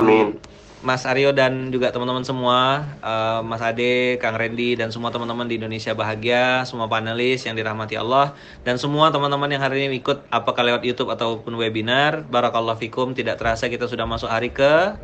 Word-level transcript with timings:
Amin. 0.00 0.40
Mas 0.80 1.04
Aryo 1.04 1.36
dan 1.36 1.68
juga 1.68 1.92
teman-teman 1.92 2.24
semua, 2.24 2.88
uh, 3.04 3.44
Mas 3.44 3.60
Ade, 3.60 4.16
Kang 4.16 4.32
Randy 4.32 4.80
dan 4.80 4.88
semua 4.88 5.12
teman-teman 5.12 5.44
di 5.44 5.60
Indonesia 5.60 5.92
Bahagia, 5.92 6.64
semua 6.64 6.88
panelis 6.88 7.44
yang 7.44 7.52
dirahmati 7.52 8.00
Allah 8.00 8.32
dan 8.64 8.80
semua 8.80 9.12
teman-teman 9.12 9.52
yang 9.52 9.60
hari 9.60 9.92
ini 9.92 10.00
ikut 10.00 10.24
apakah 10.32 10.64
lewat 10.64 10.80
YouTube 10.80 11.12
ataupun 11.12 11.52
webinar. 11.60 12.24
Barakallahu 12.24 12.80
fikum. 12.80 13.12
Tidak 13.12 13.36
terasa 13.36 13.68
kita 13.68 13.92
sudah 13.92 14.08
masuk 14.08 14.32
hari 14.32 14.48
ke 14.56 14.96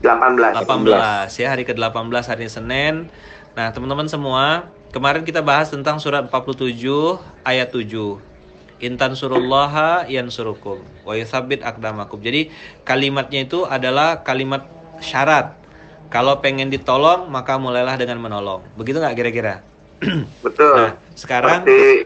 18. 0.00 0.64
18 0.64 1.28
ya, 1.44 1.46
hari 1.52 1.68
ke-18 1.68 2.24
hari 2.32 2.48
Senin. 2.48 3.12
Nah, 3.52 3.72
teman-teman 3.76 4.08
semua, 4.08 4.72
kemarin 4.96 5.28
kita 5.28 5.44
bahas 5.44 5.68
tentang 5.68 6.00
surat 6.00 6.24
47 6.24 7.20
ayat 7.44 7.68
7. 7.68 8.35
Intan 8.76 9.16
surullaha 9.16 10.04
yan 10.04 10.28
surukum 10.28 10.84
wa 11.08 11.12
yuthabit 11.16 11.64
akdamakum. 11.64 12.20
Jadi 12.20 12.52
kalimatnya 12.84 13.48
itu 13.48 13.64
adalah 13.64 14.20
kalimat 14.20 14.68
syarat. 15.00 15.56
Kalau 16.12 16.38
pengen 16.44 16.68
ditolong 16.68 17.32
maka 17.32 17.56
mulailah 17.56 17.96
dengan 17.96 18.20
menolong. 18.20 18.60
Begitu 18.76 19.00
nggak 19.00 19.16
kira-kira? 19.16 19.54
Betul. 20.44 20.76
Nah, 20.76 20.92
sekarang 21.16 21.64
Seperti 21.64 22.04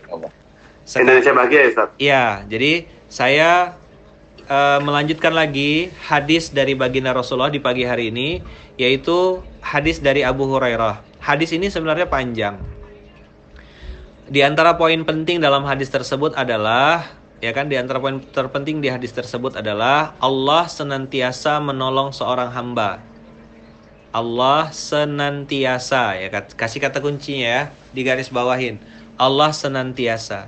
Indonesia 1.03 1.33
bahagia 1.35 1.59
ya 1.59 1.69
Ustaz? 1.75 1.89
Iya, 1.99 2.25
jadi 2.47 2.73
saya 3.11 3.51
uh, 4.47 4.79
melanjutkan 4.79 5.35
lagi 5.35 5.91
hadis 6.07 6.55
dari 6.55 6.79
baginda 6.79 7.11
Rasulullah 7.11 7.51
di 7.51 7.59
pagi 7.59 7.83
hari 7.83 8.15
ini 8.15 8.43
yaitu 8.79 9.43
hadis 9.59 9.99
dari 9.99 10.23
Abu 10.23 10.47
Hurairah. 10.47 11.03
Hadis 11.19 11.51
ini 11.51 11.67
sebenarnya 11.67 12.07
panjang 12.07 12.80
di 14.31 14.47
antara 14.47 14.79
poin 14.79 15.03
penting 15.03 15.43
dalam 15.43 15.67
hadis 15.67 15.91
tersebut 15.91 16.39
adalah 16.39 17.03
ya 17.43 17.51
kan 17.51 17.67
di 17.67 17.75
antara 17.75 17.99
poin 17.99 18.23
terpenting 18.23 18.79
di 18.79 18.87
hadis 18.87 19.11
tersebut 19.11 19.59
adalah 19.59 20.15
Allah 20.23 20.71
senantiasa 20.71 21.59
menolong 21.59 22.15
seorang 22.15 22.55
hamba. 22.55 23.03
Allah 24.15 24.71
senantiasa 24.71 26.15
ya 26.15 26.31
kasih 26.55 26.79
kata 26.79 27.03
kuncinya 27.03 27.47
ya 27.51 27.63
di 27.91 28.07
garis 28.07 28.31
bawahin. 28.31 28.79
Allah 29.19 29.51
senantiasa 29.51 30.47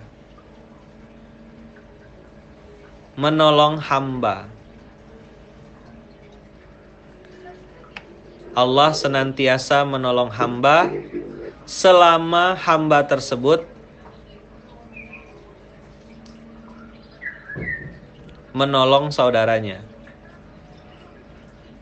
menolong 3.18 3.82
hamba. 3.82 4.46
Allah 8.54 8.94
senantiasa 8.94 9.82
menolong 9.82 10.30
hamba 10.30 10.86
selama 11.64 12.52
hamba 12.52 13.00
tersebut 13.08 13.71
menolong 18.52 19.08
saudaranya. 19.08 19.80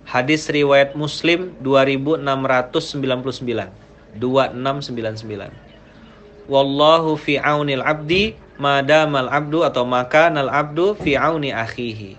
Hadis 0.07 0.47
riwayat 0.51 0.99
Muslim 0.99 1.55
2699. 1.63 3.71
2699. 4.19 5.55
Wallahu 6.51 7.15
fi 7.15 7.39
aunil 7.39 7.79
abdi 7.79 8.35
madamal 8.59 9.31
abdu 9.31 9.63
atau 9.63 9.87
makanal 9.87 10.51
abdu 10.51 10.99
fi 10.99 11.15
auni 11.15 11.55
akhihi. 11.55 12.19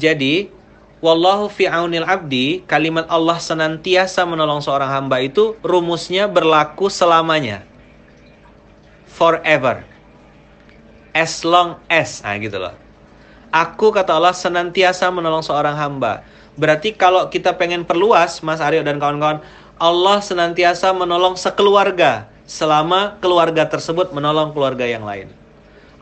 Jadi, 0.00 0.48
wallahu 1.04 1.52
fi 1.52 1.68
aunil 1.68 2.08
abdi, 2.08 2.64
kalimat 2.64 3.04
Allah 3.12 3.36
senantiasa 3.36 4.24
menolong 4.24 4.64
seorang 4.64 4.88
hamba 4.88 5.20
itu 5.20 5.52
rumusnya 5.60 6.32
berlaku 6.32 6.88
selamanya. 6.88 7.60
Forever. 9.04 9.84
As 11.12 11.44
long 11.44 11.76
as. 11.92 12.24
Nah, 12.24 12.40
gitu 12.40 12.56
loh 12.56 12.87
Aku 13.48 13.88
kata 13.94 14.12
Allah 14.12 14.36
senantiasa 14.36 15.08
menolong 15.08 15.40
seorang 15.40 15.72
hamba. 15.72 16.20
Berarti 16.58 16.92
kalau 16.92 17.32
kita 17.32 17.56
pengen 17.56 17.86
perluas, 17.88 18.44
Mas 18.44 18.60
Aryo 18.60 18.84
dan 18.84 19.00
kawan-kawan, 19.00 19.40
Allah 19.78 20.18
senantiasa 20.20 20.90
menolong 20.92 21.38
sekeluarga 21.38 22.26
selama 22.44 23.16
keluarga 23.22 23.64
tersebut 23.68 24.10
menolong 24.10 24.50
keluarga 24.52 24.84
yang 24.84 25.06
lain. 25.06 25.30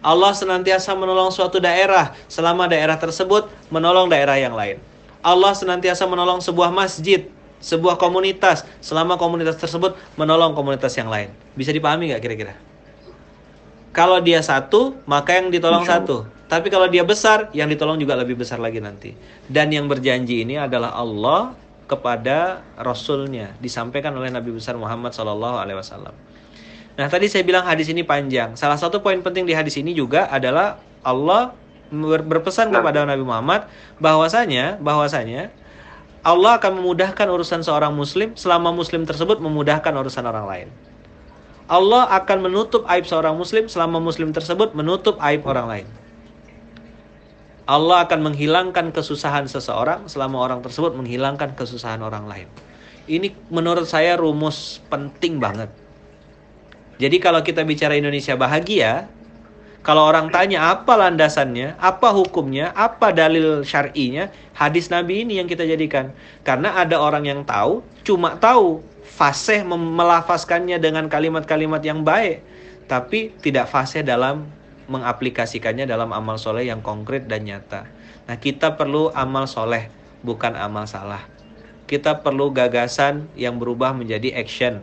Allah 0.00 0.32
senantiasa 0.32 0.94
menolong 0.94 1.34
suatu 1.34 1.58
daerah 1.58 2.14
selama 2.30 2.70
daerah 2.70 2.94
tersebut 2.94 3.50
menolong 3.74 4.06
daerah 4.06 4.38
yang 4.38 4.54
lain. 4.54 4.78
Allah 5.20 5.52
senantiasa 5.52 6.06
menolong 6.06 6.38
sebuah 6.38 6.70
masjid, 6.70 7.26
sebuah 7.58 7.98
komunitas 7.98 8.62
selama 8.78 9.18
komunitas 9.18 9.58
tersebut 9.58 9.98
menolong 10.14 10.54
komunitas 10.54 10.94
yang 10.94 11.10
lain. 11.10 11.34
Bisa 11.58 11.74
dipahami 11.74 12.14
nggak 12.14 12.22
kira-kira? 12.22 12.54
Kalau 13.90 14.22
dia 14.22 14.38
satu, 14.44 14.94
maka 15.08 15.40
yang 15.40 15.50
ditolong 15.50 15.82
satu. 15.82 16.35
Tapi 16.46 16.70
kalau 16.70 16.86
dia 16.86 17.02
besar, 17.02 17.50
yang 17.50 17.66
ditolong 17.66 17.98
juga 17.98 18.14
lebih 18.14 18.38
besar 18.38 18.62
lagi 18.62 18.78
nanti. 18.78 19.18
Dan 19.50 19.74
yang 19.74 19.90
berjanji 19.90 20.46
ini 20.46 20.54
adalah 20.54 20.94
Allah 20.94 21.58
kepada 21.86 22.62
Rasulnya 22.78 23.54
disampaikan 23.62 24.14
oleh 24.14 24.30
Nabi 24.30 24.54
besar 24.54 24.78
Muhammad 24.78 25.14
Alaihi 25.14 25.78
Wasallam. 25.78 26.14
Nah 26.96 27.06
tadi 27.12 27.26
saya 27.30 27.42
bilang 27.42 27.66
hadis 27.66 27.90
ini 27.90 28.02
panjang. 28.02 28.54
Salah 28.54 28.78
satu 28.78 29.02
poin 29.02 29.18
penting 29.22 29.46
di 29.46 29.54
hadis 29.54 29.78
ini 29.78 29.94
juga 29.94 30.26
adalah 30.30 30.78
Allah 31.02 31.54
berpesan 31.94 32.74
kepada 32.74 33.06
Nabi 33.06 33.22
Muhammad 33.22 33.70
bahwasanya 34.02 34.82
bahwasanya 34.82 35.54
Allah 36.26 36.58
akan 36.58 36.82
memudahkan 36.82 37.26
urusan 37.30 37.62
seorang 37.62 37.94
muslim 37.94 38.34
selama 38.34 38.74
muslim 38.74 39.06
tersebut 39.06 39.38
memudahkan 39.38 39.94
urusan 39.94 40.26
orang 40.26 40.46
lain. 40.50 40.68
Allah 41.70 42.10
akan 42.18 42.50
menutup 42.50 42.82
aib 42.90 43.06
seorang 43.06 43.34
muslim 43.38 43.70
selama 43.70 44.02
muslim 44.02 44.34
tersebut 44.34 44.74
menutup 44.74 45.18
aib 45.22 45.46
orang 45.46 45.66
lain. 45.70 45.86
Allah 47.66 48.06
akan 48.06 48.30
menghilangkan 48.30 48.94
kesusahan 48.94 49.50
seseorang 49.50 50.06
selama 50.06 50.38
orang 50.38 50.62
tersebut 50.62 50.94
menghilangkan 50.94 51.58
kesusahan 51.58 51.98
orang 51.98 52.30
lain. 52.30 52.48
Ini 53.10 53.34
menurut 53.50 53.90
saya 53.90 54.14
rumus 54.14 54.78
penting 54.86 55.42
banget. 55.42 55.70
Jadi 57.02 57.18
kalau 57.18 57.42
kita 57.42 57.66
bicara 57.66 57.98
Indonesia 57.98 58.38
bahagia, 58.38 59.10
kalau 59.86 60.06
orang 60.06 60.30
tanya 60.30 60.74
apa 60.74 60.94
landasannya, 60.94 61.78
apa 61.78 62.10
hukumnya, 62.10 62.74
apa 62.74 63.14
dalil 63.14 63.62
syar'inya, 63.62 64.30
hadis 64.54 64.90
Nabi 64.90 65.22
ini 65.22 65.38
yang 65.38 65.46
kita 65.46 65.62
jadikan. 65.62 66.10
Karena 66.42 66.74
ada 66.74 66.98
orang 66.98 67.26
yang 67.26 67.42
tahu, 67.46 67.82
cuma 68.02 68.34
tahu 68.38 68.82
fasih 69.06 69.62
melafazkannya 69.66 70.82
dengan 70.82 71.06
kalimat-kalimat 71.06 71.82
yang 71.86 72.02
baik, 72.02 72.42
tapi 72.90 73.30
tidak 73.42 73.70
fasih 73.70 74.02
dalam 74.02 74.50
mengaplikasikannya 74.86 75.86
dalam 75.86 76.14
amal 76.14 76.38
soleh 76.38 76.70
yang 76.70 76.82
konkret 76.82 77.26
dan 77.26 77.46
nyata. 77.46 77.86
Nah 78.26 78.36
kita 78.38 78.74
perlu 78.74 79.10
amal 79.14 79.46
soleh, 79.46 79.90
bukan 80.22 80.54
amal 80.58 80.86
salah. 80.90 81.22
Kita 81.86 82.26
perlu 82.26 82.50
gagasan 82.50 83.30
yang 83.38 83.62
berubah 83.62 83.94
menjadi 83.94 84.34
action, 84.34 84.82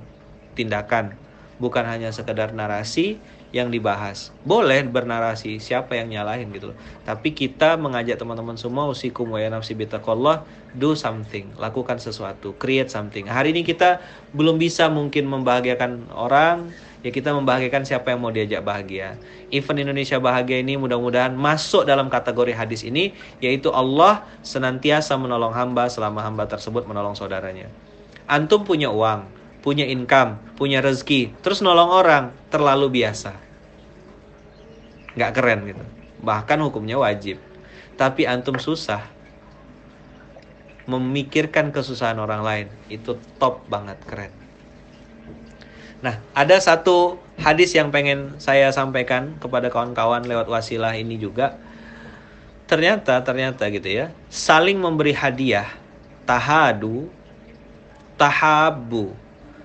tindakan. 0.55 1.19
Bukan 1.59 1.83
hanya 1.83 2.15
sekedar 2.15 2.55
narasi 2.55 3.19
yang 3.53 3.69
dibahas. 3.69 4.33
Boleh 4.41 4.81
bernarasi, 4.81 5.61
siapa 5.61 5.93
yang 5.93 6.09
nyalahin 6.09 6.49
gitu 6.49 6.73
loh. 6.73 6.77
Tapi 7.05 7.37
kita 7.37 7.77
mengajak 7.77 8.17
teman-teman 8.17 8.57
semua 8.57 8.89
usikum 8.89 9.29
wa 9.29 9.37
nafsi 9.37 9.77
bitaqallah, 9.77 10.41
do 10.73 10.97
something, 10.97 11.53
lakukan 11.61 12.01
sesuatu, 12.01 12.57
create 12.57 12.89
something. 12.89 13.29
Hari 13.29 13.53
ini 13.53 13.61
kita 13.61 14.01
belum 14.33 14.57
bisa 14.57 14.89
mungkin 14.89 15.29
membahagiakan 15.29 16.09
orang, 16.17 16.73
ya 17.05 17.13
kita 17.13 17.29
membahagiakan 17.29 17.85
siapa 17.85 18.09
yang 18.09 18.25
mau 18.25 18.33
diajak 18.33 18.65
bahagia. 18.65 19.21
Event 19.53 19.85
Indonesia 19.85 20.17
Bahagia 20.17 20.57
ini 20.57 20.73
mudah-mudahan 20.73 21.37
masuk 21.37 21.85
dalam 21.85 22.09
kategori 22.09 22.57
hadis 22.57 22.81
ini, 22.81 23.13
yaitu 23.37 23.69
Allah 23.69 24.25
senantiasa 24.41 25.13
menolong 25.13 25.53
hamba 25.53 25.93
selama 25.93 26.25
hamba 26.25 26.49
tersebut 26.49 26.89
menolong 26.89 27.13
saudaranya. 27.13 27.69
Antum 28.25 28.65
punya 28.65 28.89
uang, 28.89 29.42
punya 29.63 29.87
income, 29.87 30.37
punya 30.59 30.83
rezeki, 30.83 31.33
terus 31.39 31.63
nolong 31.63 31.89
orang, 31.89 32.35
terlalu 32.51 33.01
biasa. 33.01 33.33
Nggak 35.15 35.31
keren 35.33 35.59
gitu. 35.71 35.85
Bahkan 36.19 36.59
hukumnya 36.61 36.99
wajib. 36.99 37.39
Tapi 37.95 38.27
antum 38.27 38.59
susah, 38.59 39.07
memikirkan 40.85 41.71
kesusahan 41.71 42.19
orang 42.19 42.43
lain 42.43 42.67
itu 42.91 43.15
top 43.39 43.63
banget 43.71 43.95
keren 44.03 44.43
Nah, 46.03 46.19
ada 46.35 46.59
satu 46.59 47.15
hadis 47.39 47.71
yang 47.71 47.87
pengen 47.87 48.35
saya 48.35 48.67
sampaikan 48.75 49.39
kepada 49.39 49.71
kawan-kawan 49.71 50.27
lewat 50.27 50.51
wasilah 50.51 50.99
ini 50.99 51.15
juga. 51.15 51.55
Ternyata, 52.67 53.23
ternyata 53.23 53.71
gitu 53.71 53.87
ya, 53.87 54.11
saling 54.27 54.75
memberi 54.83 55.15
hadiah, 55.15 55.71
tahadu, 56.27 57.07
tahabu. 58.19 59.15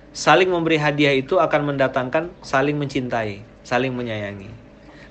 Saling 0.09 0.49
memberi 0.49 0.81
hadiah 0.81 1.13
itu 1.13 1.37
akan 1.37 1.73
mendatangkan 1.73 2.33
saling 2.41 2.75
mencintai, 2.75 3.45
saling 3.61 3.93
menyayangi. 3.93 4.49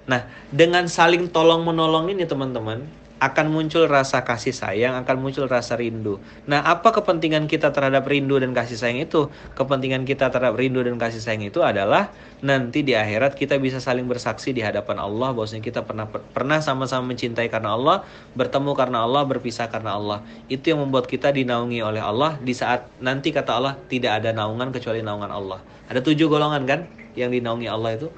Nah, 0.08 0.26
dengan 0.50 0.88
saling 0.88 1.28
tolong 1.30 1.62
menolong 1.62 2.10
ini 2.10 2.24
teman-teman, 2.24 2.82
akan 3.18 3.50
muncul 3.50 3.90
rasa 3.90 4.22
kasih 4.22 4.54
sayang, 4.54 4.94
akan 4.94 5.16
muncul 5.18 5.50
rasa 5.50 5.74
rindu. 5.74 6.22
Nah, 6.46 6.62
apa 6.62 6.94
kepentingan 6.94 7.50
kita 7.50 7.74
terhadap 7.74 8.06
rindu 8.06 8.38
dan 8.38 8.54
kasih 8.54 8.78
sayang 8.78 9.02
itu? 9.02 9.26
Kepentingan 9.58 10.06
kita 10.06 10.30
terhadap 10.30 10.54
rindu 10.54 10.86
dan 10.86 11.02
kasih 11.02 11.18
sayang 11.18 11.42
itu 11.42 11.58
adalah 11.58 12.14
nanti 12.38 12.86
di 12.86 12.94
akhirat 12.94 13.34
kita 13.34 13.58
bisa 13.58 13.82
saling 13.82 14.06
bersaksi 14.06 14.54
di 14.54 14.62
hadapan 14.62 15.02
Allah 15.02 15.34
bahwasanya 15.34 15.66
kita 15.66 15.82
pernah 15.82 16.06
pernah 16.06 16.62
sama-sama 16.62 17.10
mencintai 17.10 17.50
karena 17.50 17.74
Allah, 17.74 18.06
bertemu 18.38 18.70
karena 18.78 19.02
Allah, 19.02 19.26
berpisah 19.26 19.66
karena 19.66 19.98
Allah. 19.98 20.22
Itu 20.46 20.70
yang 20.70 20.86
membuat 20.86 21.10
kita 21.10 21.34
dinaungi 21.34 21.82
oleh 21.82 21.98
Allah 21.98 22.38
di 22.38 22.54
saat 22.54 22.86
nanti 23.02 23.34
kata 23.34 23.50
Allah 23.50 23.74
tidak 23.90 24.22
ada 24.22 24.30
naungan 24.30 24.70
kecuali 24.70 25.02
naungan 25.02 25.34
Allah. 25.34 25.58
Ada 25.90 26.06
tujuh 26.06 26.30
golongan 26.30 26.62
kan 26.70 26.80
yang 27.18 27.34
dinaungi 27.34 27.66
Allah 27.66 27.98
itu? 27.98 28.08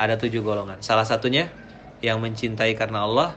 Ada 0.00 0.16
tujuh 0.16 0.40
golongan. 0.40 0.80
Salah 0.80 1.04
satunya 1.04 1.52
yang 2.00 2.18
mencintai 2.24 2.72
karena 2.74 3.04
Allah, 3.04 3.36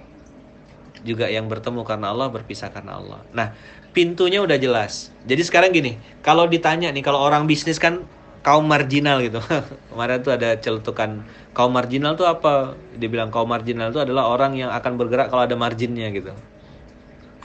juga 1.06 1.30
yang 1.30 1.46
bertemu 1.46 1.86
karena 1.86 2.10
Allah 2.12 2.34
berpisah 2.34 2.74
karena 2.74 2.98
Allah. 2.98 3.22
Nah, 3.32 3.54
pintunya 3.94 4.42
udah 4.42 4.58
jelas. 4.58 5.14
Jadi 5.24 5.42
sekarang 5.46 5.72
gini, 5.72 6.02
kalau 6.26 6.50
ditanya 6.50 6.90
nih 6.90 7.06
kalau 7.06 7.22
orang 7.22 7.46
bisnis 7.46 7.78
kan 7.78 8.04
kaum 8.42 8.66
marginal 8.66 9.22
gitu. 9.22 9.40
Kemarin 9.94 10.20
tuh 10.26 10.34
ada 10.34 10.58
celutukan 10.58 11.24
kaum 11.54 11.72
marginal 11.72 12.14
tuh 12.18 12.30
apa? 12.30 12.74
Dia 12.98 13.10
bilang 13.10 13.30
kaum 13.30 13.48
marginal 13.48 13.94
itu 13.94 14.02
adalah 14.02 14.28
orang 14.28 14.58
yang 14.58 14.70
akan 14.74 14.98
bergerak 14.98 15.30
kalau 15.30 15.46
ada 15.46 15.56
marginnya 15.56 16.10
gitu. 16.12 16.34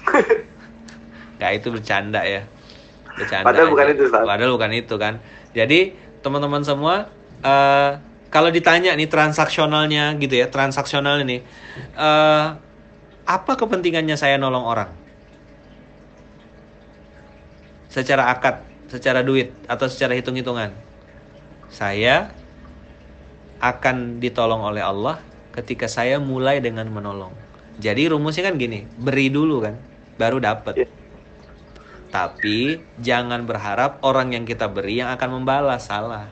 Gak 1.41 1.51
itu 1.56 1.69
bercanda 1.73 2.21
ya. 2.25 2.45
Bercanda. 3.17 3.49
Padahal 3.49 3.69
aja. 3.69 3.73
bukan 3.73 3.87
itu. 3.93 4.05
Saat. 4.13 4.25
Padahal 4.29 4.51
bukan 4.56 4.73
itu 4.77 4.95
kan. 5.01 5.15
Jadi 5.56 5.97
teman-teman 6.21 6.61
semua 6.67 7.09
uh, 7.41 7.97
kalau 8.31 8.53
ditanya 8.53 8.95
nih 8.95 9.11
transaksionalnya 9.11 10.15
gitu 10.23 10.37
ya, 10.39 10.47
transaksional 10.53 11.19
ini 11.25 11.43
uh, 11.99 12.55
apa 13.31 13.55
kepentingannya 13.55 14.19
saya 14.19 14.35
nolong 14.43 14.67
orang? 14.67 14.91
Secara 17.87 18.35
akad, 18.35 18.67
secara 18.91 19.23
duit, 19.23 19.55
atau 19.71 19.87
secara 19.87 20.19
hitung-hitungan? 20.19 20.75
Saya 21.71 22.35
akan 23.62 24.19
ditolong 24.19 24.67
oleh 24.67 24.82
Allah 24.82 25.23
ketika 25.55 25.87
saya 25.87 26.19
mulai 26.19 26.59
dengan 26.59 26.91
menolong. 26.91 27.31
Jadi 27.79 28.11
rumusnya 28.11 28.50
kan 28.50 28.59
gini, 28.59 28.82
beri 28.99 29.31
dulu 29.31 29.62
kan, 29.62 29.79
baru 30.19 30.43
dapat. 30.43 30.75
Yeah. 30.82 30.91
Tapi 32.11 32.82
jangan 32.99 33.47
berharap 33.47 34.03
orang 34.03 34.35
yang 34.35 34.43
kita 34.43 34.67
beri 34.67 34.99
yang 34.99 35.15
akan 35.15 35.38
membalas, 35.38 35.87
salah. 35.87 36.27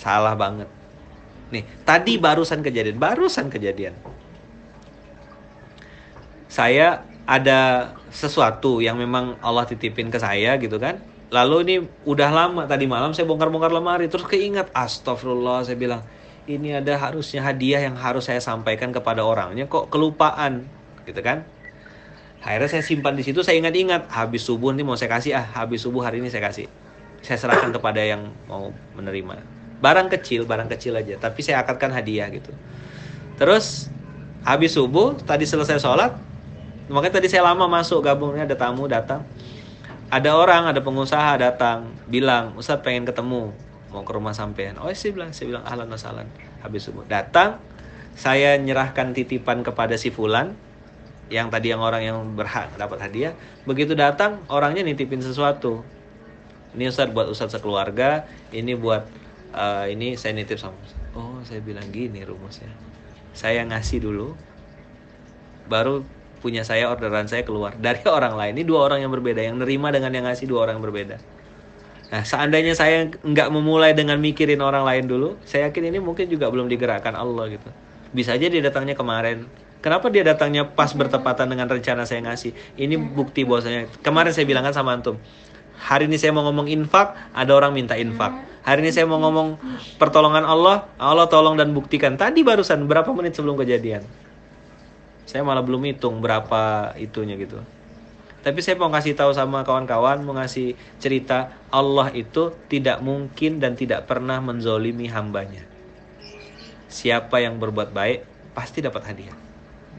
Salah 0.00 0.32
banget. 0.32 0.68
Nih, 1.52 1.68
tadi 1.84 2.16
barusan 2.16 2.64
kejadian, 2.64 2.96
barusan 2.96 3.52
kejadian 3.52 3.92
saya 6.48 7.04
ada 7.28 7.92
sesuatu 8.08 8.80
yang 8.80 8.96
memang 8.96 9.36
Allah 9.44 9.68
titipin 9.68 10.08
ke 10.08 10.16
saya 10.16 10.56
gitu 10.56 10.80
kan. 10.80 10.96
Lalu 11.28 11.56
ini 11.68 11.76
udah 12.08 12.30
lama 12.32 12.64
tadi 12.64 12.88
malam 12.88 13.12
saya 13.12 13.28
bongkar-bongkar 13.28 13.68
lemari 13.68 14.08
terus 14.08 14.24
keingat 14.24 14.72
astagfirullah 14.72 15.60
saya 15.60 15.76
bilang 15.76 16.00
ini 16.48 16.72
ada 16.72 16.96
harusnya 16.96 17.44
hadiah 17.44 17.84
yang 17.84 18.00
harus 18.00 18.32
saya 18.32 18.40
sampaikan 18.40 18.88
kepada 18.88 19.20
orangnya 19.20 19.68
kok 19.68 19.92
kelupaan 19.92 20.64
gitu 21.04 21.20
kan. 21.20 21.44
Akhirnya 22.40 22.80
saya 22.80 22.80
simpan 22.80 23.12
di 23.12 23.28
situ 23.28 23.44
saya 23.44 23.60
ingat-ingat 23.60 24.08
habis 24.08 24.48
subuh 24.48 24.72
nih 24.72 24.88
mau 24.88 24.96
saya 24.96 25.12
kasih 25.12 25.36
ah 25.36 25.44
habis 25.44 25.84
subuh 25.84 26.00
hari 26.00 26.24
ini 26.24 26.32
saya 26.32 26.48
kasih. 26.48 26.64
Saya 27.20 27.36
serahkan 27.36 27.76
kepada 27.76 28.00
yang 28.00 28.32
mau 28.48 28.72
menerima. 28.96 29.44
Barang 29.84 30.08
kecil, 30.08 30.48
barang 30.48 30.72
kecil 30.72 30.96
aja 30.96 31.20
tapi 31.20 31.44
saya 31.44 31.60
akadkan 31.60 31.92
hadiah 31.92 32.32
gitu. 32.32 32.56
Terus 33.36 33.92
habis 34.48 34.72
subuh 34.72 35.12
tadi 35.28 35.44
selesai 35.44 35.76
sholat 35.76 36.16
Makanya 36.88 37.20
tadi 37.20 37.28
saya 37.28 37.44
lama 37.44 37.68
masuk 37.68 38.00
gabungnya 38.00 38.48
ada 38.48 38.56
tamu 38.56 38.88
datang. 38.88 39.24
Ada 40.08 40.32
orang, 40.32 40.72
ada 40.72 40.80
pengusaha 40.80 41.36
datang 41.36 41.92
bilang, 42.08 42.56
"Ustadz 42.56 42.80
pengen 42.80 43.04
ketemu, 43.04 43.52
mau 43.92 44.02
ke 44.08 44.12
rumah 44.16 44.32
sampean." 44.32 44.80
Oh, 44.80 44.88
saya 44.88 45.12
bilang, 45.12 45.36
saya 45.36 45.52
bilang 45.52 45.64
ahlan 45.68 45.88
wasalan. 45.92 46.26
Habis 46.64 46.88
subuh 46.88 47.04
datang, 47.04 47.60
saya 48.16 48.56
nyerahkan 48.56 49.12
titipan 49.12 49.60
kepada 49.60 50.00
si 50.00 50.08
fulan 50.08 50.56
yang 51.28 51.52
tadi 51.52 51.76
yang 51.76 51.84
orang 51.84 52.02
yang 52.08 52.18
berhak 52.32 52.72
dapat 52.80 53.04
hadiah. 53.04 53.36
Begitu 53.68 53.92
datang, 53.92 54.40
orangnya 54.48 54.80
nitipin 54.80 55.20
sesuatu. 55.20 55.84
Ini 56.72 56.88
Ustadz 56.88 57.12
buat 57.12 57.28
Ustadz 57.28 57.60
sekeluarga, 57.60 58.24
ini 58.48 58.72
buat 58.72 59.04
uh, 59.52 59.84
ini 59.92 60.16
saya 60.16 60.32
nitip 60.36 60.56
sama. 60.56 60.76
Oh, 61.12 61.44
saya 61.44 61.60
bilang 61.60 61.84
gini 61.92 62.24
rumusnya. 62.24 62.72
Saya 63.36 63.60
ngasih 63.68 64.08
dulu 64.08 64.32
baru 65.68 66.00
punya 66.38 66.62
saya 66.62 66.88
orderan 66.88 67.26
saya 67.26 67.42
keluar. 67.44 67.74
Dari 67.76 68.02
orang 68.08 68.34
lain. 68.34 68.52
Ini 68.58 68.64
dua 68.64 68.90
orang 68.90 69.04
yang 69.04 69.12
berbeda. 69.12 69.40
Yang 69.42 69.66
nerima 69.66 69.92
dengan 69.94 70.10
yang 70.14 70.24
ngasih 70.26 70.46
dua 70.46 70.68
orang 70.68 70.80
yang 70.80 70.86
berbeda. 70.86 71.16
Nah 72.08 72.22
seandainya 72.24 72.72
saya 72.72 73.12
nggak 73.20 73.48
memulai 73.52 73.92
dengan 73.92 74.16
mikirin 74.16 74.64
orang 74.64 74.80
lain 74.80 75.04
dulu 75.04 75.36
saya 75.44 75.68
yakin 75.68 75.92
ini 75.92 76.00
mungkin 76.00 76.24
juga 76.24 76.48
belum 76.48 76.64
digerakkan 76.72 77.12
Allah 77.12 77.52
gitu. 77.52 77.68
Bisa 78.16 78.32
aja 78.32 78.48
dia 78.48 78.64
datangnya 78.64 78.96
kemarin. 78.96 79.44
Kenapa 79.84 80.08
dia 80.08 80.24
datangnya 80.24 80.64
pas 80.64 80.90
bertepatan 80.90 81.52
dengan 81.52 81.68
rencana 81.68 82.08
saya 82.08 82.24
ngasih? 82.24 82.56
Ini 82.80 82.96
bukti 82.96 83.44
bahwasanya 83.44 83.92
kemarin 84.00 84.32
saya 84.32 84.48
bilangkan 84.48 84.72
sama 84.72 84.96
antum 84.96 85.20
hari 85.78 86.10
ini 86.10 86.18
saya 86.18 86.34
mau 86.34 86.42
ngomong 86.50 86.66
infak 86.66 87.14
ada 87.30 87.54
orang 87.54 87.72
minta 87.72 87.94
infak. 87.94 88.34
Hari 88.66 88.84
ini 88.84 88.90
saya 88.92 89.06
mau 89.08 89.22
ngomong 89.22 89.56
pertolongan 89.96 90.44
Allah 90.44 90.90
Allah 90.98 91.30
tolong 91.30 91.56
dan 91.56 91.72
buktikan. 91.72 92.18
Tadi 92.18 92.42
barusan 92.42 92.84
berapa 92.84 93.08
menit 93.14 93.38
sebelum 93.38 93.56
kejadian 93.56 94.02
saya 95.28 95.44
malah 95.44 95.60
belum 95.60 95.84
hitung 95.84 96.24
berapa 96.24 96.96
itunya 96.96 97.36
gitu. 97.36 97.60
Tapi 98.40 98.64
saya 98.64 98.80
mau 98.80 98.88
kasih 98.88 99.12
tahu 99.12 99.36
sama 99.36 99.60
kawan-kawan, 99.60 100.24
mau 100.24 100.32
ngasih 100.32 100.72
cerita 100.96 101.52
Allah 101.68 102.08
itu 102.16 102.56
tidak 102.72 103.04
mungkin 103.04 103.60
dan 103.60 103.76
tidak 103.76 104.08
pernah 104.08 104.40
menzolimi 104.40 105.04
hambanya. 105.12 105.68
Siapa 106.88 107.44
yang 107.44 107.60
berbuat 107.60 107.92
baik 107.92 108.24
pasti 108.56 108.80
dapat 108.80 109.04
hadiah. 109.04 109.36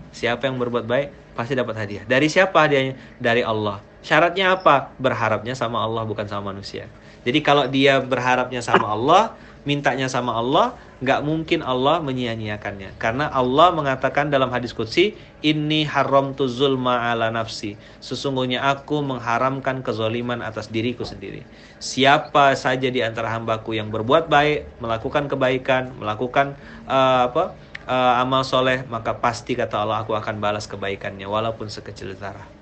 Siapa 0.09 0.49
yang 0.49 0.57
berbuat 0.57 0.89
baik 0.89 1.37
pasti 1.37 1.53
dapat 1.53 1.77
hadiah. 1.77 2.01
Dari 2.09 2.25
siapa 2.25 2.65
hadiahnya? 2.65 3.21
Dari 3.21 3.45
Allah. 3.45 3.85
Syaratnya 3.99 4.55
apa? 4.55 4.95
Berharapnya 4.95 5.53
sama 5.53 5.83
Allah 5.83 6.07
bukan 6.07 6.25
sama 6.25 6.55
manusia. 6.55 6.87
Jadi 7.27 7.39
kalau 7.43 7.67
dia 7.67 7.99
berharapnya 7.99 8.63
sama 8.63 8.95
Allah, 8.95 9.35
mintanya 9.67 10.07
sama 10.07 10.39
Allah, 10.39 10.71
nggak 10.99 11.19
mungkin 11.23 11.59
Allah 11.63 11.99
menyia-nyiakannya. 12.03 12.95
Karena 12.99 13.31
Allah 13.31 13.71
mengatakan 13.75 14.31
dalam 14.31 14.51
hadis 14.51 14.75
qudsi, 14.75 15.15
"Inni 15.43 15.87
haram 15.87 16.35
tu 16.35 16.47
zulma 16.47 17.11
ala 17.11 17.31
nafsi." 17.31 17.79
Sesungguhnya 18.03 18.63
aku 18.63 18.99
mengharamkan 19.03 19.83
kezoliman 19.83 20.43
atas 20.43 20.71
diriku 20.71 21.07
sendiri. 21.07 21.43
Siapa 21.79 22.55
saja 22.55 22.87
di 22.91 22.99
antara 22.99 23.31
hambaku 23.31 23.75
yang 23.75 23.91
berbuat 23.91 24.27
baik, 24.27 24.79
melakukan 24.83 25.27
kebaikan, 25.31 25.95
melakukan 25.99 26.55
uh, 26.87 27.31
apa? 27.31 27.55
Uh, 27.89 28.21
amal 28.21 28.45
soleh, 28.45 28.85
maka 28.85 29.17
pasti 29.17 29.57
kata 29.57 29.81
Allah 29.81 30.05
aku 30.05 30.13
akan 30.13 30.37
balas 30.37 30.69
kebaikannya 30.69 31.25
walaupun 31.25 31.73
sekecil 31.73 32.13
zarah. 32.13 32.58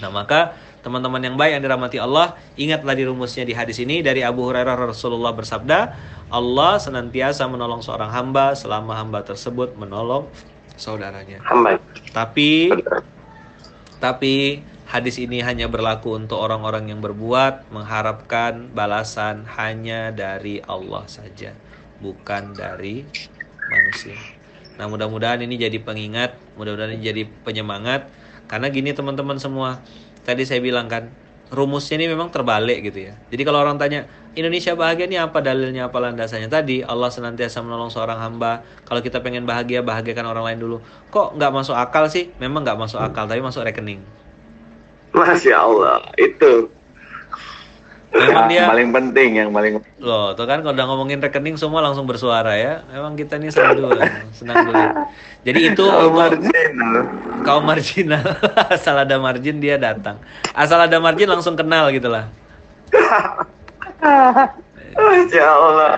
Nah, 0.00 0.08
maka 0.08 0.56
teman-teman 0.80 1.22
yang 1.22 1.36
baik 1.38 1.58
yang 1.58 1.62
dirahmati 1.62 1.98
Allah, 2.00 2.34
ingatlah 2.58 2.94
di 2.96 3.04
rumusnya 3.06 3.46
di 3.46 3.54
hadis 3.54 3.78
ini 3.78 4.02
dari 4.02 4.24
Abu 4.24 4.46
Hurairah 4.48 4.74
Rasulullah 4.74 5.30
bersabda, 5.30 5.94
Allah 6.32 6.72
senantiasa 6.80 7.44
menolong 7.46 7.84
seorang 7.84 8.10
hamba 8.10 8.56
selama 8.56 8.96
hamba 8.96 9.20
tersebut 9.22 9.76
menolong 9.78 10.26
saudaranya. 10.80 11.44
Hamba. 11.44 11.76
Tapi 12.10 12.72
tapi 14.02 14.64
hadis 14.90 15.22
ini 15.22 15.38
hanya 15.44 15.70
berlaku 15.70 16.18
untuk 16.18 16.42
orang-orang 16.42 16.90
yang 16.90 16.98
berbuat 16.98 17.70
mengharapkan 17.70 18.66
balasan 18.74 19.46
hanya 19.54 20.10
dari 20.10 20.58
Allah 20.66 21.06
saja, 21.06 21.54
bukan 22.02 22.58
dari 22.58 23.06
manusia. 23.70 24.18
Nah, 24.80 24.90
mudah-mudahan 24.90 25.44
ini 25.46 25.54
jadi 25.60 25.78
pengingat, 25.78 26.34
mudah-mudahan 26.58 26.98
ini 26.98 27.04
jadi 27.04 27.22
penyemangat 27.46 28.10
karena 28.52 28.68
gini 28.68 28.92
teman-teman 28.92 29.40
semua, 29.40 29.80
tadi 30.28 30.44
saya 30.44 30.60
bilang 30.60 30.84
kan 30.84 31.08
rumusnya 31.48 31.96
ini 31.96 32.12
memang 32.12 32.28
terbalik 32.28 32.84
gitu 32.84 33.08
ya. 33.08 33.16
Jadi 33.32 33.48
kalau 33.48 33.64
orang 33.64 33.80
tanya 33.80 34.04
Indonesia 34.36 34.76
bahagia 34.76 35.08
ini 35.08 35.16
apa 35.16 35.40
dalilnya 35.40 35.88
apa 35.88 35.96
landasannya 35.96 36.52
tadi 36.52 36.84
Allah 36.84 37.08
senantiasa 37.08 37.64
menolong 37.64 37.88
seorang 37.88 38.20
hamba. 38.20 38.60
Kalau 38.84 39.00
kita 39.00 39.24
pengen 39.24 39.48
bahagia 39.48 39.80
bahagiakan 39.80 40.28
orang 40.36 40.44
lain 40.52 40.58
dulu. 40.60 40.76
Kok 41.08 41.40
nggak 41.40 41.52
masuk 41.52 41.72
akal 41.72 42.12
sih? 42.12 42.28
Memang 42.44 42.60
nggak 42.60 42.76
masuk 42.76 43.00
akal 43.00 43.24
tapi 43.24 43.40
masuk 43.40 43.64
rekening. 43.64 44.04
Masya 45.16 45.56
Allah 45.56 46.04
itu 46.20 46.68
Memang 48.12 48.44
dia 48.52 48.68
paling 48.68 48.92
penting 48.92 49.40
yang 49.40 49.48
paling 49.56 49.80
Loh, 49.96 50.36
tuh 50.36 50.44
kan 50.44 50.60
kalau 50.60 50.76
udah 50.76 50.84
ngomongin 50.84 51.18
rekening 51.24 51.56
semua 51.56 51.80
langsung 51.80 52.04
bersuara 52.04 52.52
ya. 52.60 52.84
Memang 52.92 53.16
kita 53.16 53.40
ini 53.40 53.48
senang 53.48 53.80
dulu, 53.80 53.96
senang 54.36 54.68
dulu. 54.68 54.84
Jadi 55.48 55.60
itu 55.72 55.84
kaum 55.88 56.12
marginal. 56.12 56.92
Kaum 57.40 57.64
marginal. 57.64 58.24
Asal 58.74 59.00
ada 59.00 59.16
margin 59.16 59.64
dia 59.64 59.80
datang. 59.80 60.20
Asal 60.52 60.84
ada 60.84 61.00
margin 61.00 61.32
langsung 61.32 61.56
kenal 61.56 61.88
gitu 61.88 62.12
lah. 62.12 62.28
Masya 64.92 65.46
Allah. 65.56 65.90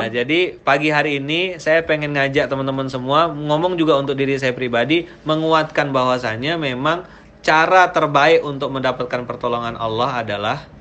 Nah, 0.00 0.08
jadi 0.08 0.56
pagi 0.64 0.88
hari 0.88 1.20
ini 1.20 1.60
saya 1.60 1.84
pengen 1.84 2.16
ngajak 2.16 2.48
teman-teman 2.48 2.88
semua 2.88 3.28
ngomong 3.28 3.76
juga 3.76 4.00
untuk 4.00 4.16
diri 4.16 4.40
saya 4.40 4.56
pribadi 4.56 5.04
menguatkan 5.28 5.92
bahwasanya 5.92 6.56
memang 6.56 7.04
cara 7.44 7.92
terbaik 7.92 8.40
untuk 8.40 8.72
mendapatkan 8.72 9.28
pertolongan 9.28 9.76
Allah 9.76 10.24
adalah 10.24 10.77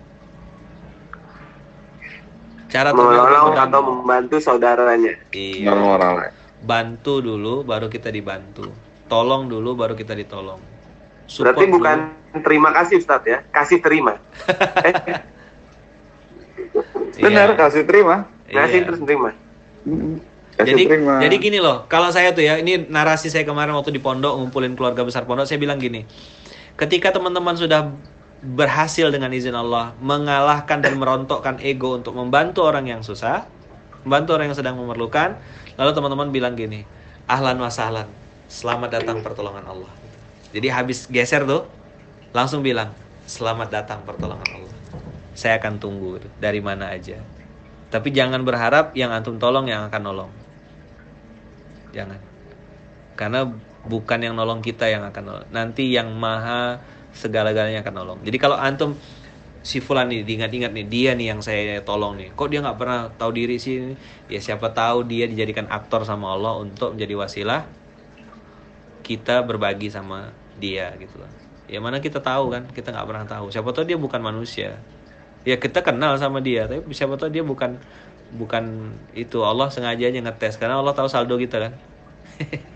cara 2.67 2.91
Menolong 2.91 3.55
atau 3.55 3.81
membantu 3.83 4.37
saudaranya. 4.43 5.15
Iya. 5.31 5.71
Orang 5.71 6.13
lain. 6.19 6.33
Bantu 6.63 7.23
dulu 7.23 7.63
baru 7.63 7.87
kita 7.87 8.11
dibantu. 8.11 8.71
Tolong 9.07 9.47
dulu 9.47 9.75
baru 9.77 9.95
kita 9.95 10.15
ditolong. 10.15 10.59
Berarti 11.27 11.63
Support 11.67 11.75
bukan 11.75 11.97
terima 12.43 12.69
kasih 12.75 12.99
Ustaz 13.03 13.23
ya, 13.27 13.43
kasih 13.51 13.79
terima. 13.83 14.15
Eh, 17.17 17.23
dulu. 17.23 17.33
Benar, 17.33 17.47
Iya. 17.53 17.57
kasih 17.57 17.83
terima. 17.89 18.15
Iya. 18.47 18.63
terus 18.85 19.01
terima. 19.01 19.31
Kasih 20.57 20.73
jadi 20.73 20.83
terima. 20.89 21.13
jadi 21.21 21.35
gini 21.37 21.59
loh 21.61 21.85
kalau 21.85 22.09
saya 22.09 22.33
tuh 22.33 22.41
ya 22.41 22.57
ini 22.57 22.89
narasi 22.89 23.29
saya 23.29 23.45
kemarin 23.45 23.77
waktu 23.77 23.93
di 23.93 24.01
pondok 24.01 24.41
ngumpulin 24.41 24.73
keluarga 24.73 25.05
besar 25.05 25.29
pondok 25.29 25.45
saya 25.45 25.61
bilang 25.61 25.77
gini 25.77 26.01
ketika 26.73 27.13
teman-teman 27.13 27.53
sudah 27.53 27.93
berhasil 28.41 29.09
dengan 29.09 29.33
izin 29.33 29.57
Allah 29.57 29.97
mengalahkan 29.97 30.81
dan 30.81 30.97
merontokkan 31.01 31.57
ego 31.61 31.97
untuk 31.97 32.13
membantu 32.13 32.69
orang 32.69 32.85
yang 32.85 33.01
susah 33.01 33.49
membantu 34.07 34.39
orang 34.39 34.47
yang 34.47 34.57
sedang 34.57 34.79
memerlukan. 34.79 35.35
Lalu 35.75 35.91
teman-teman 35.93 36.29
bilang 36.31 36.53
gini 36.55 36.87
ahlan 37.27 37.59
wa 37.59 37.67
sahlan 37.67 38.07
selamat 38.47 39.03
datang 39.03 39.19
pertolongan 39.19 39.67
Allah. 39.67 39.91
Jadi 40.55 40.71
habis 40.71 41.05
geser 41.11 41.43
tuh 41.43 41.67
langsung 42.31 42.63
bilang 42.63 42.95
selamat 43.27 43.67
datang 43.67 43.99
pertolongan 44.07 44.47
Allah. 44.47 44.75
Saya 45.37 45.59
akan 45.61 45.77
tunggu 45.77 46.17
dari 46.39 46.63
mana 46.63 46.89
aja. 46.89 47.19
Tapi 47.91 48.09
jangan 48.09 48.41
berharap 48.41 48.95
yang 48.97 49.13
antum 49.13 49.37
tolong 49.37 49.69
yang 49.69 49.85
akan 49.91 50.01
nolong. 50.01 50.31
Jangan. 51.93 52.19
Karena 53.13 53.45
bukan 53.85 54.19
yang 54.23 54.33
nolong 54.33 54.65
kita 54.65 54.89
yang 54.89 55.05
akan 55.05 55.23
nolong. 55.23 55.47
Nanti 55.53 55.93
yang 55.93 56.09
maha 56.15 56.81
segala-galanya 57.13 57.83
akan 57.85 57.93
nolong. 57.93 58.19
Jadi 58.25 58.37
kalau 58.39 58.57
antum 58.59 58.95
si 59.63 59.83
fulan 59.83 60.07
nih 60.07 60.23
diingat-ingat 60.23 60.71
nih 60.71 60.85
dia 60.87 61.11
nih 61.13 61.27
yang 61.35 61.41
saya 61.43 61.83
tolong 61.83 62.15
nih. 62.19 62.31
Kok 62.35 62.47
dia 62.47 62.59
nggak 62.63 62.77
pernah 62.79 62.99
tahu 63.15 63.31
diri 63.35 63.59
sih? 63.59 63.95
Ya 64.31 64.39
siapa 64.39 64.71
tahu 64.71 65.03
dia 65.07 65.27
dijadikan 65.27 65.67
aktor 65.67 66.07
sama 66.07 66.33
Allah 66.35 66.59
untuk 66.59 66.95
menjadi 66.95 67.15
wasilah 67.19 67.61
kita 69.07 69.39
berbagi 69.47 69.87
sama 69.87 70.35
dia 70.59 70.91
gitu 70.99 71.15
loh 71.15 71.47
ya 71.67 71.83
mana 71.83 71.99
kita 71.99 72.23
tahu 72.23 72.49
kan? 72.49 72.63
Kita 72.71 72.95
nggak 72.95 73.07
pernah 73.07 73.25
tahu. 73.27 73.45
Siapa 73.51 73.69
tahu 73.75 73.83
dia 73.85 73.99
bukan 73.99 74.23
manusia. 74.23 74.79
Ya 75.43 75.55
kita 75.59 75.83
kenal 75.83 76.15
sama 76.19 76.39
dia 76.43 76.67
tapi 76.67 76.83
siapa 76.95 77.15
tahu 77.19 77.29
dia 77.31 77.43
bukan 77.43 77.79
bukan 78.35 78.95
itu. 79.15 79.43
Allah 79.43 79.67
sengaja 79.71 80.07
aja 80.07 80.19
ngetes 80.19 80.55
karena 80.59 80.79
Allah 80.79 80.95
tahu 80.95 81.07
saldo 81.11 81.35
kita 81.39 81.59
kan 81.59 81.73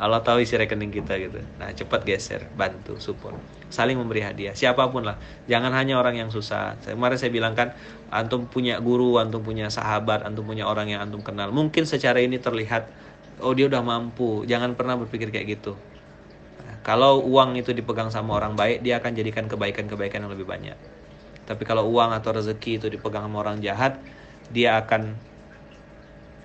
Allah 0.00 0.24
tahu 0.24 0.40
isi 0.40 0.56
rekening 0.56 0.88
kita 0.88 1.20
gitu. 1.20 1.44
Nah 1.60 1.68
cepat 1.76 2.08
geser 2.08 2.48
bantu 2.56 2.96
support. 2.96 3.36
Saling 3.68 4.00
memberi 4.00 4.24
hadiah 4.24 4.56
siapa 4.56 4.88
pun 4.88 5.04
lah. 5.04 5.20
Jangan 5.44 5.76
hanya 5.76 6.00
orang 6.00 6.16
yang 6.16 6.32
susah. 6.32 6.80
Kemarin 6.80 7.20
saya 7.20 7.28
bilang 7.28 7.52
kan 7.52 7.76
antum 8.08 8.48
punya 8.48 8.80
guru 8.80 9.20
antum 9.20 9.44
punya 9.44 9.68
sahabat 9.68 10.24
antum 10.24 10.48
punya 10.48 10.64
orang 10.64 10.88
yang 10.88 11.04
antum 11.04 11.20
kenal. 11.20 11.52
Mungkin 11.52 11.84
secara 11.84 12.16
ini 12.24 12.40
terlihat 12.40 12.88
oh 13.44 13.52
dia 13.52 13.68
udah 13.68 13.84
mampu. 13.84 14.48
Jangan 14.48 14.72
pernah 14.72 14.96
berpikir 14.96 15.28
kayak 15.28 15.60
gitu. 15.60 15.76
Nah, 16.64 16.80
kalau 16.80 17.20
uang 17.20 17.60
itu 17.60 17.76
dipegang 17.76 18.08
sama 18.08 18.40
orang 18.40 18.56
baik 18.56 18.80
dia 18.80 18.96
akan 19.04 19.12
jadikan 19.12 19.52
kebaikan-kebaikan 19.52 20.24
yang 20.24 20.32
lebih 20.32 20.48
banyak. 20.48 20.80
Tapi 21.44 21.62
kalau 21.68 21.84
uang 21.92 22.16
atau 22.16 22.32
rezeki 22.32 22.80
itu 22.80 22.86
dipegang 22.88 23.28
sama 23.28 23.44
orang 23.44 23.60
jahat, 23.60 24.00
dia 24.48 24.80
akan 24.80 25.12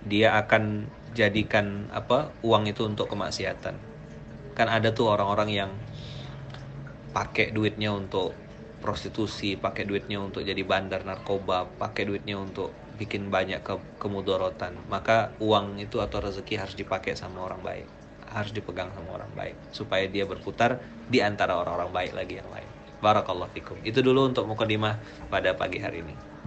dia 0.03 0.35
akan 0.35 0.91
jadikan 1.15 1.87
apa 1.95 2.35
uang 2.43 2.67
itu 2.67 2.83
untuk 2.83 3.07
kemaksiatan. 3.07 3.75
Kan 4.53 4.67
ada 4.67 4.91
tuh 4.91 5.09
orang-orang 5.15 5.49
yang 5.49 5.71
pakai 7.15 7.55
duitnya 7.55 7.95
untuk 7.95 8.35
prostitusi, 8.83 9.55
pakai 9.55 9.87
duitnya 9.87 10.19
untuk 10.19 10.43
jadi 10.43 10.59
bandar 10.67 11.07
narkoba, 11.07 11.65
pakai 11.79 12.03
duitnya 12.05 12.35
untuk 12.35 12.75
bikin 12.99 13.31
banyak 13.31 13.63
ke 13.63 13.79
kemudorotan. 13.97 14.75
Maka 14.91 15.31
uang 15.39 15.79
itu 15.79 16.03
atau 16.03 16.19
rezeki 16.19 16.59
harus 16.59 16.75
dipakai 16.75 17.15
sama 17.15 17.47
orang 17.47 17.63
baik, 17.63 17.87
harus 18.27 18.51
dipegang 18.51 18.91
sama 18.91 19.15
orang 19.15 19.31
baik 19.31 19.55
supaya 19.71 20.05
dia 20.11 20.27
berputar 20.27 20.83
di 21.07 21.23
antara 21.23 21.55
orang-orang 21.55 21.91
baik 21.95 22.11
lagi 22.11 22.35
yang 22.43 22.51
lain. 22.51 22.67
Barakallahu 22.99 23.51
fikum. 23.55 23.79
Itu 23.87 24.03
dulu 24.03 24.27
untuk 24.31 24.47
mukadimah 24.47 24.99
pada 25.31 25.55
pagi 25.55 25.79
hari 25.79 26.03
ini. 26.03 26.34